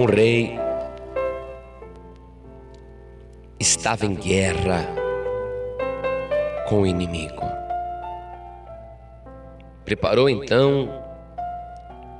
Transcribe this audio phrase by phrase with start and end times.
[0.00, 0.58] um rei
[3.58, 4.86] estava em guerra
[6.66, 7.42] com o inimigo.
[9.84, 10.88] Preparou então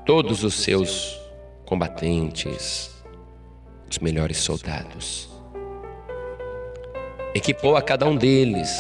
[0.04, 1.18] todos os seus
[1.64, 3.02] combatentes,
[3.90, 5.30] os melhores soldados.
[7.34, 8.78] Equipou a cada um deles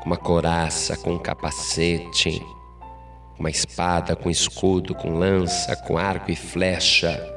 [0.00, 2.44] com uma coraça, com um capacete,
[3.38, 7.33] uma espada, com escudo, com lança, com arco e flecha.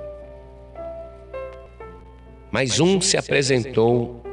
[2.52, 4.24] Mas um se apresentou.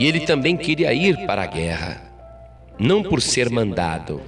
[0.00, 2.02] E ele também queria ir para a guerra,
[2.78, 4.20] não por ser mandado,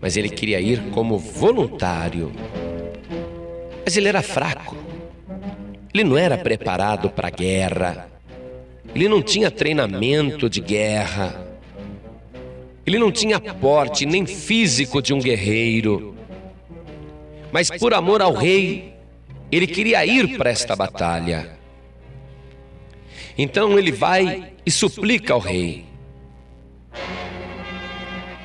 [0.00, 2.32] mas ele queria ir como voluntário.
[3.84, 4.76] Mas ele era fraco,
[5.92, 8.08] ele não era preparado para a guerra,
[8.94, 11.46] ele não tinha treinamento de guerra,
[12.86, 16.14] ele não tinha porte nem físico de um guerreiro.
[17.50, 18.97] Mas por amor ao rei,
[19.50, 21.58] ele queria ir para esta batalha.
[23.36, 25.86] Então ele vai e suplica ao rei.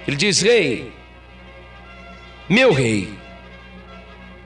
[0.07, 0.91] Ele diz: Rei,
[2.47, 3.09] meu rei,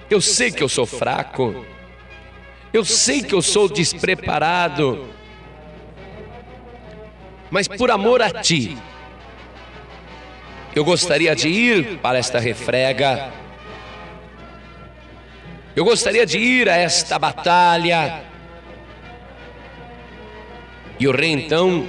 [0.09, 1.65] eu sei que eu sou fraco,
[2.71, 5.07] eu sei que eu sou despreparado,
[7.49, 8.77] mas por amor a ti,
[10.75, 13.31] eu gostaria de ir para esta refrega,
[15.77, 18.23] eu gostaria de ir a esta batalha,
[20.99, 21.85] e o rei então,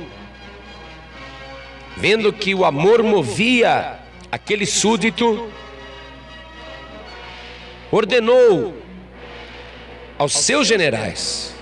[1.96, 3.98] vendo que o amor movia
[4.30, 5.50] aquele súdito,
[7.90, 8.76] ordenou
[10.18, 11.56] aos seus generais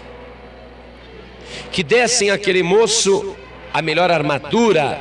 [1.71, 3.37] que dessem àquele moço
[3.73, 5.01] a melhor armadura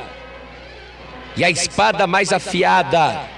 [1.36, 3.28] e a espada mais afiada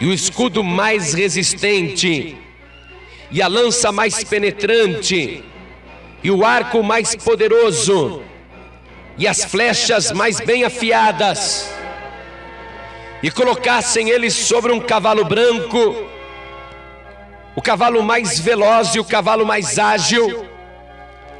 [0.00, 2.45] e o escudo mais resistente
[3.30, 5.44] e a lança mais penetrante
[6.22, 8.22] e o arco mais poderoso,
[9.18, 11.72] e as flechas mais bem afiadas,
[13.22, 16.08] e colocassem ele sobre um cavalo branco,
[17.54, 20.46] o cavalo mais veloz e o cavalo mais ágil,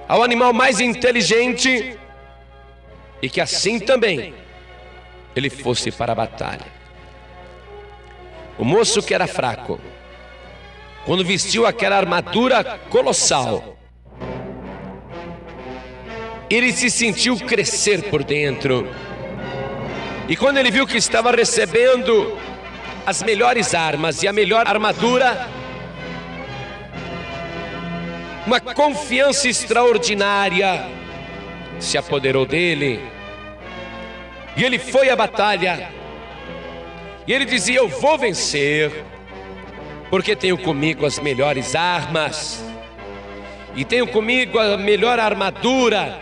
[0.09, 1.99] ao animal mais inteligente,
[3.21, 4.35] e que assim também
[5.35, 6.67] ele fosse para a batalha.
[8.59, 9.81] O moço que era fraco,
[11.07, 13.79] quando vestiu aquela armadura colossal,
[16.51, 18.89] ele se sentiu crescer por dentro.
[20.29, 22.37] E quando ele viu que estava recebendo
[23.07, 25.49] as melhores armas e a melhor armadura,
[28.45, 30.89] uma confiança extraordinária
[31.79, 33.01] se apoderou dele.
[34.57, 35.89] E ele foi à batalha.
[37.27, 39.05] E ele dizia: Eu vou vencer,
[40.17, 42.65] porque tenho comigo as melhores armas,
[43.75, 46.19] e tenho comigo a melhor armadura,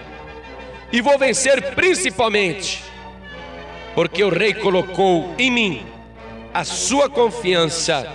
[0.91, 2.83] e vou vencer principalmente
[3.95, 5.87] porque o Rei colocou em mim
[6.53, 8.13] a sua confiança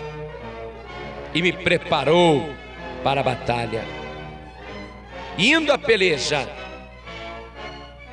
[1.34, 2.50] e me preparou
[3.02, 3.86] para a batalha.
[5.38, 6.46] Indo à peleja,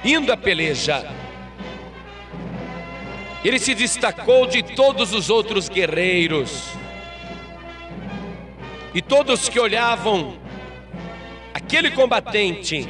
[0.04, 1.04] indo à peleja,
[3.44, 6.85] ele se destacou de todos os outros guerreiros.
[8.94, 10.38] E todos que olhavam
[11.52, 12.88] aquele combatente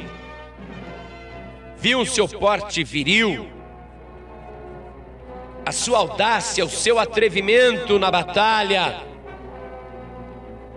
[1.77, 3.47] viam seu porte viril,
[5.65, 9.03] a sua audácia, o seu atrevimento na batalha,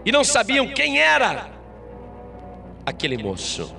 [0.04, 1.50] e não sabiam quem era
[2.84, 3.74] aquele moço.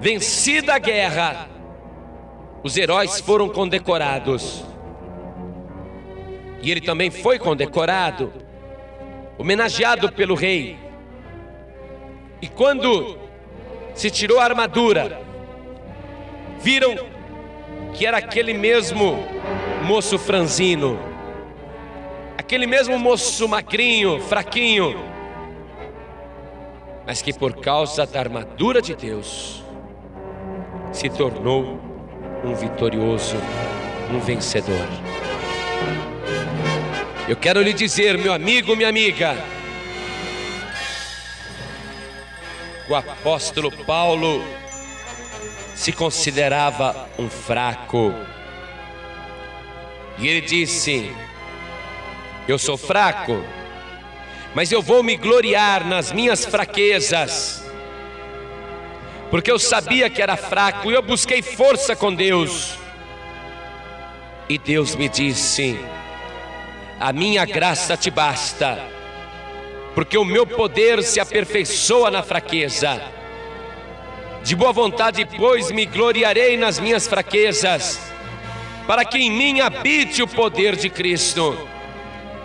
[0.00, 1.48] Vencida a guerra,
[2.62, 4.64] os heróis foram condecorados.
[6.60, 8.32] E ele também foi condecorado,
[9.38, 10.78] homenageado pelo rei.
[12.40, 13.18] E quando
[13.94, 15.20] se tirou a armadura,
[16.60, 16.96] viram
[17.94, 19.18] que era aquele mesmo
[19.84, 20.98] moço franzino,
[22.38, 24.96] aquele mesmo moço magrinho, fraquinho,
[27.06, 29.62] mas que por causa da armadura de Deus
[30.92, 31.80] se tornou
[32.44, 33.36] um vitorioso,
[34.12, 34.86] um vencedor.
[37.28, 39.36] Eu quero lhe dizer, meu amigo, minha amiga,
[42.88, 44.42] o apóstolo Paulo
[45.74, 48.12] se considerava um fraco.
[50.18, 51.12] E ele disse:
[52.48, 53.44] Eu sou fraco,
[54.52, 57.64] mas eu vou me gloriar nas minhas fraquezas,
[59.30, 62.76] porque eu sabia que era fraco e eu busquei força com Deus.
[64.48, 65.78] E Deus me disse:
[67.02, 68.78] a minha graça te basta,
[69.92, 73.02] porque o meu poder se aperfeiçoa na fraqueza.
[74.44, 78.00] De boa vontade, pois, me gloriarei nas minhas fraquezas,
[78.86, 81.68] para que em mim habite o poder de Cristo.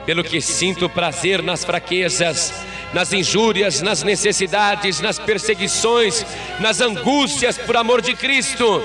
[0.08, 2.52] Pelo que sinto prazer nas fraquezas,
[2.96, 6.26] nas injúrias, nas necessidades, nas perseguições,
[6.60, 8.82] nas angústias por amor de Cristo.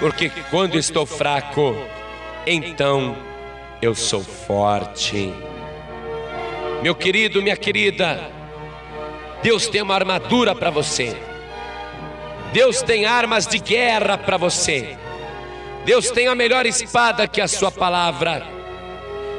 [0.00, 1.76] Porque quando estou fraco,
[2.44, 3.31] então
[3.82, 5.34] eu sou forte.
[6.82, 8.30] Meu querido, minha querida,
[9.42, 11.16] Deus tem uma armadura para você.
[12.52, 14.96] Deus tem armas de guerra para você.
[15.84, 18.46] Deus tem a melhor espada que a sua palavra.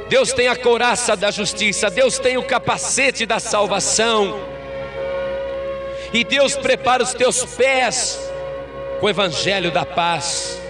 [0.10, 1.90] Deus tem a couraça da justiça.
[1.90, 4.38] Deus tem o capacete da salvação.
[6.14, 8.20] E Deus prepara os teus pés
[9.00, 10.63] com o evangelho da paz.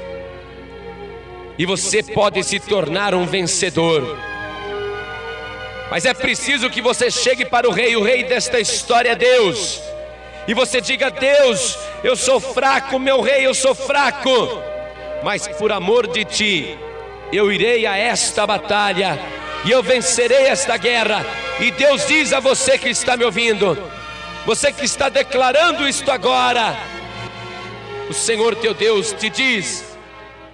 [1.57, 4.17] E você pode se tornar um vencedor.
[5.91, 9.81] Mas é preciso que você chegue para o rei, o rei desta história é Deus
[10.47, 14.61] e você diga: Deus, eu sou fraco, meu rei, eu sou fraco,
[15.23, 16.77] mas por amor de ti,
[17.31, 19.19] eu irei a esta batalha
[19.65, 21.25] e eu vencerei esta guerra.
[21.59, 23.77] E Deus diz a você que está me ouvindo,
[24.45, 26.75] você que está declarando isto agora,
[28.09, 29.92] o Senhor teu Deus te diz: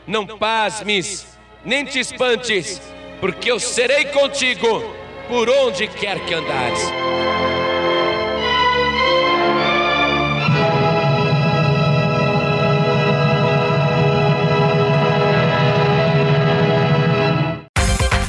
[0.10, 1.28] não pasmes,
[1.64, 2.82] nem te espantes,
[3.22, 4.96] porque eu serei contigo
[5.28, 6.82] por onde quer que andares.